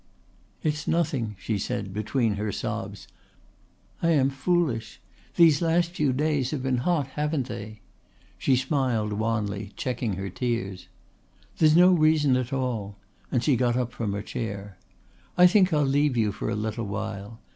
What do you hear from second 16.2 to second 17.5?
for a little while.